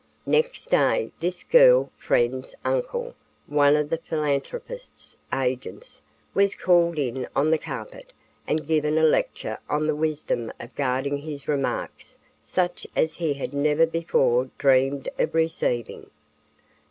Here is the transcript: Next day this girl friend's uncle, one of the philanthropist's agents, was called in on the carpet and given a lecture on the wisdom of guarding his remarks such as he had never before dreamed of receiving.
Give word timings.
Next 0.25 0.71
day 0.71 1.11
this 1.19 1.43
girl 1.43 1.91
friend's 1.95 2.55
uncle, 2.65 3.13
one 3.45 3.75
of 3.75 3.91
the 3.91 3.99
philanthropist's 3.99 5.15
agents, 5.31 6.01
was 6.33 6.55
called 6.55 6.97
in 6.97 7.27
on 7.35 7.51
the 7.51 7.59
carpet 7.59 8.11
and 8.47 8.65
given 8.65 8.97
a 8.97 9.03
lecture 9.03 9.59
on 9.69 9.85
the 9.85 9.95
wisdom 9.95 10.51
of 10.59 10.73
guarding 10.73 11.17
his 11.19 11.47
remarks 11.47 12.17
such 12.43 12.87
as 12.95 13.17
he 13.17 13.35
had 13.35 13.53
never 13.53 13.85
before 13.85 14.49
dreamed 14.57 15.07
of 15.19 15.35
receiving. 15.35 16.09